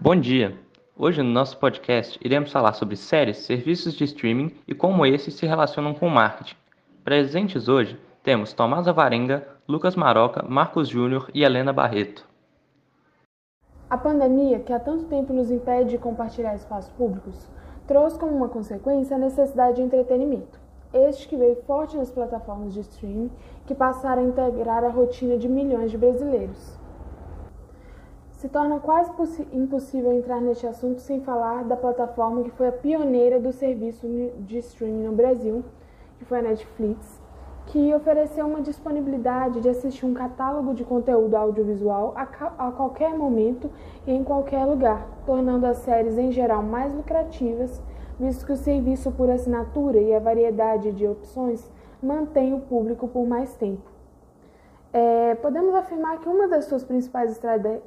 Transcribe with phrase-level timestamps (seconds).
[0.00, 0.56] Bom dia!
[0.96, 5.44] Hoje no nosso podcast iremos falar sobre séries, serviços de streaming e como esses se
[5.44, 6.54] relacionam com o marketing.
[7.02, 12.24] Presentes hoje temos Tomás Avarenga, Lucas Maroca, Marcos Júnior e Helena Barreto.
[13.90, 17.50] A pandemia, que há tanto tempo nos impede de compartilhar espaços públicos,
[17.88, 20.60] trouxe como uma consequência a necessidade de entretenimento.
[20.94, 23.32] Este que veio forte nas plataformas de streaming
[23.66, 26.78] que passaram a integrar a rotina de milhões de brasileiros.
[28.38, 29.10] Se torna quase
[29.52, 34.06] impossível entrar neste assunto sem falar da plataforma que foi a pioneira do serviço
[34.38, 35.64] de streaming no Brasil,
[36.16, 37.20] que foi a Netflix,
[37.66, 42.22] que ofereceu uma disponibilidade de assistir um catálogo de conteúdo audiovisual a,
[42.68, 43.68] a qualquer momento
[44.06, 47.82] e em qualquer lugar, tornando as séries em geral mais lucrativas,
[48.20, 51.68] visto que o serviço por assinatura e a variedade de opções
[52.00, 53.97] mantém o público por mais tempo.
[54.90, 57.38] É, podemos afirmar que uma das suas principais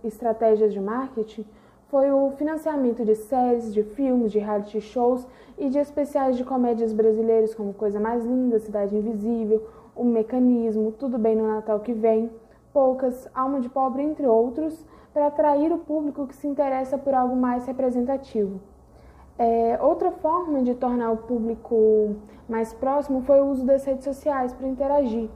[0.03, 1.45] estratégias de marketing
[1.87, 6.93] foi o financiamento de séries, de filmes, de reality shows e de especiais de comédias
[6.93, 12.29] brasileiros como Coisa Mais Linda, Cidade Invisível, O Mecanismo, Tudo Bem no Natal que Vem,
[12.71, 17.35] Poucas, Alma de Pobre, entre outros, para atrair o público que se interessa por algo
[17.35, 18.61] mais representativo.
[19.39, 22.15] É, outra forma de tornar o público
[22.47, 25.29] mais próximo foi o uso das redes sociais para interagir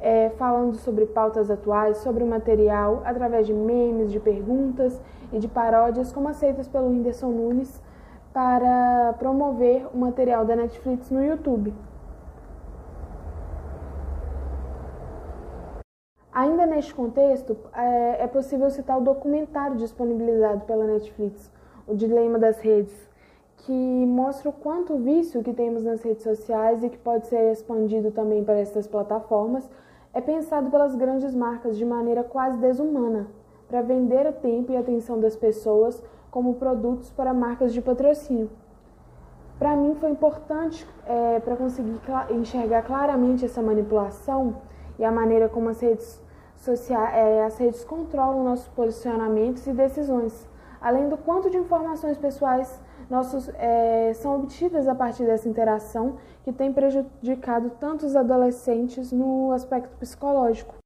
[0.00, 5.00] é, falando sobre pautas atuais, sobre o material, através de memes, de perguntas
[5.32, 7.82] e de paródias, como aceitas pelo Whindersson Nunes,
[8.32, 11.74] para promover o material da Netflix no YouTube.
[16.32, 21.50] Ainda neste contexto, é, é possível citar o documentário disponibilizado pela Netflix,
[21.88, 23.09] O Dilema das Redes,
[23.64, 23.72] que
[24.06, 28.42] mostra o quanto vício que temos nas redes sociais e que pode ser expandido também
[28.42, 29.68] para essas plataformas
[30.12, 33.28] é pensado pelas grandes marcas de maneira quase desumana,
[33.68, 38.50] para vender o tempo e a atenção das pessoas como produtos para marcas de patrocínio.
[39.58, 42.00] Para mim foi importante é, para conseguir
[42.30, 44.56] enxergar claramente essa manipulação
[44.98, 46.20] e a maneira como as redes
[46.56, 50.48] sociais, é, as redes controlam nossos posicionamentos e decisões,
[50.80, 56.52] além do quanto de informações pessoais nossos, é, são obtidas a partir dessa interação que
[56.52, 60.76] tem prejudicado tantos adolescentes no aspecto psicológico.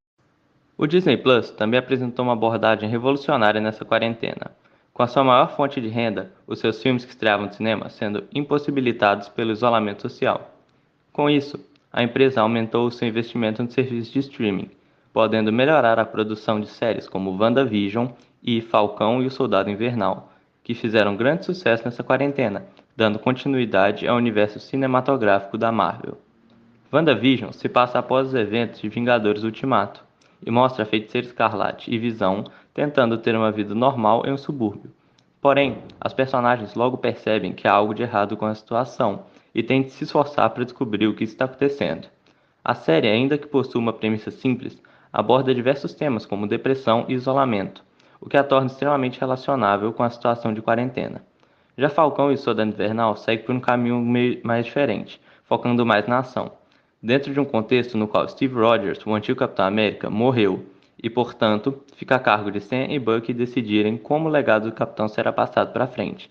[0.77, 4.51] O Disney Plus também apresentou uma abordagem revolucionária nessa quarentena,
[4.93, 8.25] com a sua maior fonte de renda, os seus filmes que estreavam no cinema sendo
[8.35, 10.51] impossibilitados pelo isolamento social.
[11.13, 11.61] Com isso,
[11.93, 14.71] a empresa aumentou o seu investimento no serviço de streaming,
[15.13, 18.09] podendo melhorar a produção de séries como WandaVision
[18.43, 20.34] e Falcão e o Soldado Invernal,
[20.65, 22.65] que fizeram grande sucesso nessa quarentena,
[22.97, 26.19] dando continuidade ao universo cinematográfico da Marvel.
[26.91, 30.03] WandaVision se passa após os eventos de Vingadores Ultimato
[30.45, 34.91] e mostra a Feiticeira Escarlate e Visão tentando ter uma vida normal em um subúrbio.
[35.41, 39.83] Porém, as personagens logo percebem que há algo de errado com a situação e têm
[39.83, 42.09] de se esforçar para descobrir o que está acontecendo.
[42.65, 44.83] A série, ainda que possua uma premissa simples,
[45.13, 47.85] aborda diversos temas como depressão e isolamento,
[48.25, 51.23] o que a torna extremamente relacionável com a situação de quarentena.
[51.77, 54.03] Já Falcão e Soldado Invernal seguem por um caminho
[54.43, 56.53] mais diferente, focando mais na ação.
[57.03, 60.65] Dentro de um contexto no qual Steve Rogers, o antigo Capitão América, morreu
[61.03, 65.07] e, portanto, fica a cargo de Sam e Bucky decidirem como o legado do Capitão
[65.07, 66.31] será passado para frente.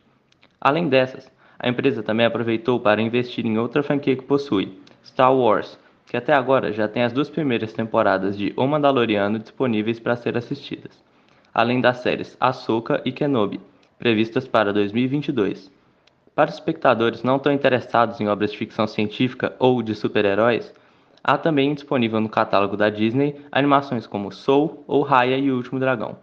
[0.59, 5.77] Além dessas, a empresa também aproveitou para investir em outra franquia que possui, Star Wars,
[6.07, 10.35] que até agora já tem as duas primeiras temporadas de O Mandaloriano disponíveis para ser
[10.35, 11.03] assistidas
[11.53, 13.61] além das séries Ahsoka e Kenobi,
[13.99, 15.71] previstas para 2022.
[16.33, 20.73] Para os espectadores não tão interessados em obras de ficção científica ou de super-heróis,
[21.23, 25.79] há também disponível no catálogo da Disney animações como Soul ou Raya e o Último
[25.79, 26.17] Dragão.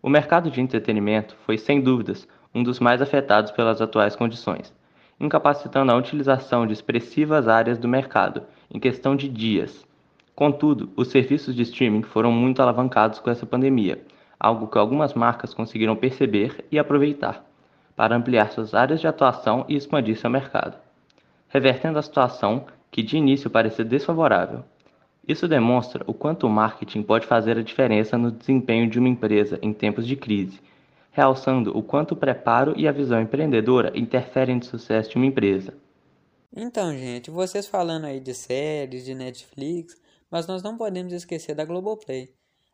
[0.00, 4.72] O mercado de entretenimento foi, sem dúvidas, um dos mais afetados pelas atuais condições,
[5.18, 8.42] incapacitando a utilização de expressivas áreas do mercado
[8.72, 9.84] em questão de dias.
[10.36, 14.00] Contudo, os serviços de streaming foram muito alavancados com essa pandemia
[14.44, 17.42] algo que algumas marcas conseguiram perceber e aproveitar,
[17.96, 20.76] para ampliar suas áreas de atuação e expandir seu mercado,
[21.48, 24.62] revertendo a situação que de início parecia desfavorável.
[25.26, 29.58] Isso demonstra o quanto o marketing pode fazer a diferença no desempenho de uma empresa
[29.62, 30.60] em tempos de crise,
[31.10, 35.72] realçando o quanto o preparo e a visão empreendedora interferem no sucesso de uma empresa.
[36.54, 39.98] Então, gente, vocês falando aí de séries, de Netflix,
[40.30, 42.28] mas nós não podemos esquecer da Globoplay.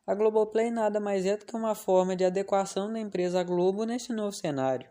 [0.07, 4.13] A Globoplay nada mais é do que uma forma de adequação da empresa Globo neste
[4.13, 4.89] novo cenário.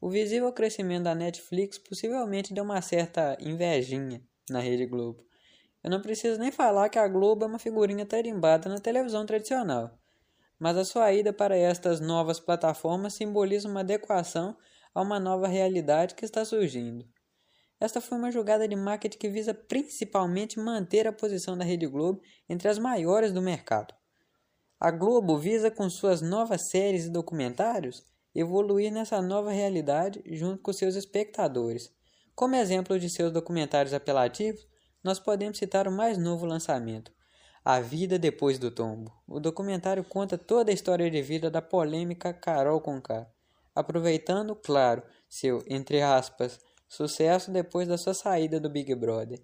[0.00, 5.24] O visível crescimento da Netflix possivelmente deu uma certa invejinha na Rede Globo.
[5.82, 9.98] Eu não preciso nem falar que a Globo é uma figurinha tarimbada na televisão tradicional.
[10.58, 14.56] mas a sua ida para estas novas plataformas simboliza uma adequação
[14.94, 17.06] a uma nova realidade que está surgindo.
[17.80, 22.20] Esta foi uma jogada de marketing que visa principalmente manter a posição da Rede Globo
[22.48, 23.94] entre as maiores do mercado.
[24.80, 30.72] A Globo visa, com suas novas séries e documentários, evoluir nessa nova realidade junto com
[30.72, 31.90] seus espectadores.
[32.32, 34.68] Como exemplo de seus documentários apelativos,
[35.02, 37.10] nós podemos citar o mais novo lançamento,
[37.64, 39.12] A Vida Depois do Tombo.
[39.26, 43.28] O documentário conta toda a história de vida da polêmica Carol Conká,
[43.74, 49.42] aproveitando, claro, seu, entre aspas, sucesso depois da sua saída do Big Brother.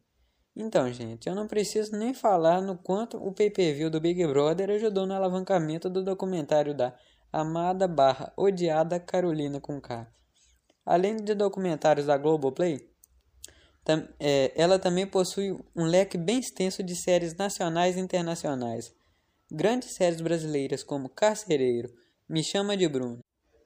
[0.57, 5.05] Então, gente, eu não preciso nem falar no quanto o pay-per-view do Big Brother ajudou
[5.05, 6.97] no alavancamento do documentário da
[7.33, 9.81] amada barra odiada Carolina com.
[10.87, 12.89] Além de documentários da Globoplay,
[13.85, 18.95] tam, é, ela também possui um leque bem extenso de séries nacionais e internacionais.
[19.51, 21.93] Grandes séries brasileiras como Carcereiro,
[22.29, 23.19] Me Chama de Bruno,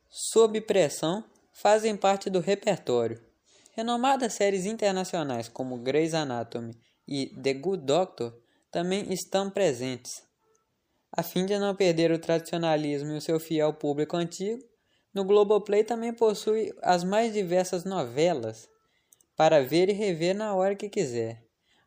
[0.08, 3.27] Sob Pressão fazem parte do repertório.
[3.78, 6.76] Renomadas séries internacionais como Grey's Anatomy
[7.06, 8.36] e The Good Doctor
[8.72, 10.20] também estão presentes.
[11.12, 14.60] A fim de não perder o tradicionalismo e o seu fiel público antigo,
[15.14, 18.69] no Globoplay também possui as mais diversas novelas
[19.36, 21.44] para ver e rever na hora que quiser.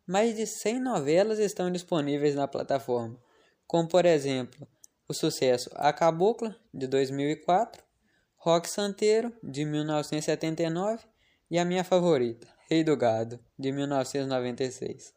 [0.07, 3.19] Mais de 100 novelas estão disponíveis na plataforma,
[3.67, 4.65] como por exemplo
[5.09, 7.83] o sucesso A Cabocla, de 2004,
[8.37, 11.10] Rock Santeiro, de 1979
[11.51, 15.13] e a minha favorita, Rei do Gado, de 1996.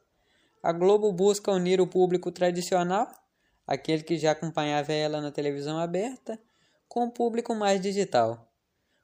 [0.61, 3.07] A Globo busca unir o público tradicional,
[3.65, 6.37] aquele que já acompanhava ela na televisão aberta,
[6.89, 8.51] com o público mais digital.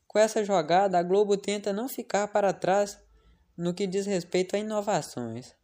[0.09, 2.99] Com essa jogada, a Globo tenta não ficar para trás
[3.57, 5.55] no que diz respeito a inovações.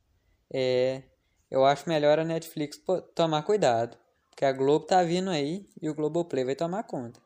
[0.48, 1.02] É,
[1.50, 2.80] eu acho melhor a Netflix
[3.12, 3.96] tomar cuidado,
[4.30, 7.18] porque a Globo tá vindo aí e o Globoplay vai tomar conta.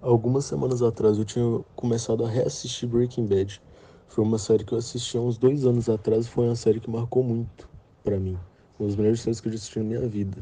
[0.00, 3.62] Algumas semanas atrás eu tinha começado a reassistir Breaking Bad.
[4.08, 6.88] Foi uma série que eu assisti há uns dois anos atrás foi uma série que
[6.88, 7.68] marcou muito
[8.02, 8.38] para mim.
[8.78, 10.36] Uma das melhores séries que eu assisti na minha vida.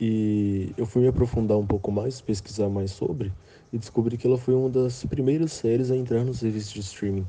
[0.00, 3.30] E eu fui me aprofundar um pouco mais, pesquisar mais sobre,
[3.70, 7.26] e descobri que ela foi uma das primeiras séries a entrar no serviço de streaming.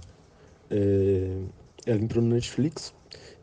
[0.70, 1.38] É...
[1.86, 2.94] Ela entrou no Netflix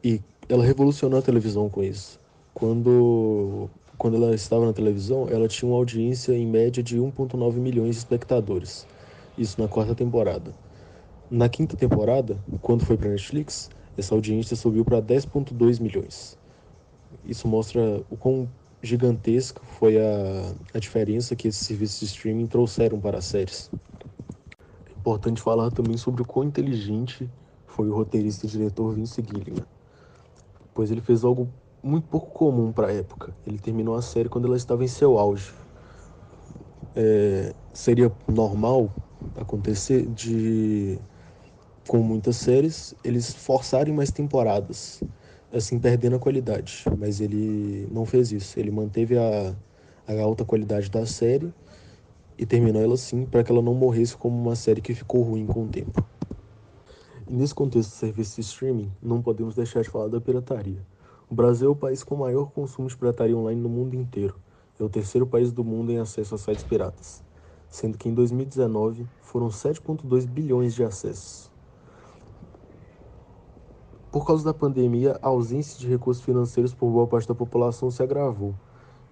[0.02, 2.18] e ela revolucionou a televisão com isso.
[2.54, 3.68] Quando,
[3.98, 7.98] quando ela estava na televisão, ela tinha uma audiência em média de 1,9 milhões de
[7.98, 8.86] espectadores.
[9.36, 10.54] Isso na quarta temporada.
[11.30, 16.38] Na quinta temporada, quando foi para Netflix, essa audiência subiu para 10,2 milhões.
[17.22, 18.48] Isso mostra o quão
[18.82, 23.70] gigantesca foi a, a diferença que esses serviços de streaming trouxeram para as séries.
[24.88, 27.28] É importante falar também sobre o quão inteligente
[27.66, 29.66] foi o roteirista e diretor Vince Gilligan,
[30.72, 31.46] pois ele fez algo
[31.82, 33.34] muito pouco comum para a época.
[33.46, 35.52] Ele terminou a série quando ela estava em seu auge.
[36.96, 38.90] É, seria normal
[39.36, 40.98] acontecer de
[41.88, 45.02] com muitas séries, eles forçarem mais temporadas,
[45.50, 46.84] assim perdendo a qualidade.
[46.98, 48.60] Mas ele não fez isso.
[48.60, 49.56] Ele manteve a,
[50.06, 51.52] a alta qualidade da série
[52.36, 55.46] e terminou ela assim para que ela não morresse como uma série que ficou ruim
[55.46, 56.04] com o tempo.
[57.26, 60.86] E nesse contexto do serviço de streaming, não podemos deixar de falar da pirataria.
[61.28, 64.34] O Brasil é o país com maior consumo de pirataria online no mundo inteiro.
[64.78, 67.24] É o terceiro país do mundo em acesso a sites piratas,
[67.68, 71.47] sendo que em 2019 foram 7,2 bilhões de acessos.
[74.10, 78.02] Por causa da pandemia, a ausência de recursos financeiros por boa parte da população se
[78.02, 78.54] agravou.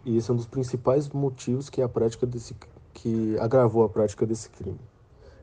[0.05, 2.55] E esse é um dos principais motivos que a prática desse
[2.95, 4.81] que agravou a prática desse crime,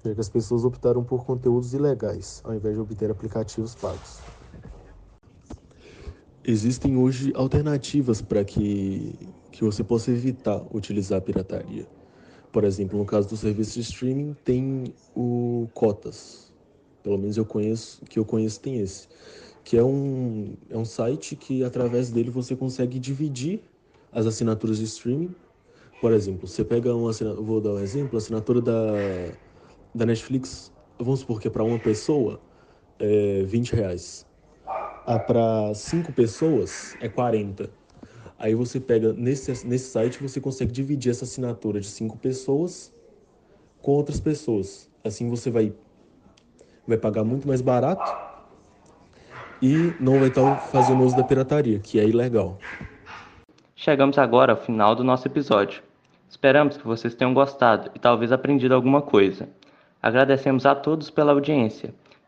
[0.03, 4.19] já que as pessoas optaram por conteúdos ilegais ao invés de obter aplicativos pagos.
[6.43, 9.13] Existem hoje alternativas para que,
[9.51, 11.87] que você possa evitar utilizar a pirataria.
[12.51, 16.51] Por exemplo, no caso do serviço de streaming, tem o Cotas.
[17.03, 19.07] Pelo menos eu conheço, que eu conheço tem esse
[19.63, 23.61] que é um, é um site que através dele você consegue dividir
[24.11, 25.33] as assinaturas de streaming.
[26.01, 28.91] Por exemplo, você pega uma assinatura, vou dar um exemplo, a assinatura da,
[29.95, 32.41] da Netflix, vamos supor que é para uma pessoa,
[32.99, 34.25] é 20 reais.
[35.05, 37.69] Ah, para cinco pessoas é 40.
[38.37, 42.93] Aí você pega nesse, nesse site você consegue dividir essa assinatura de cinco pessoas
[43.81, 44.89] com outras pessoas.
[45.03, 45.73] Assim você vai
[46.85, 48.32] vai pagar muito mais barato
[49.63, 52.59] e não vai estar fazendo uso da pirataria, que é ilegal.
[53.73, 55.81] Chegamos agora ao final do nosso episódio.
[56.29, 59.47] Esperamos que vocês tenham gostado e talvez aprendido alguma coisa.
[60.01, 61.93] Agradecemos a todos pela audiência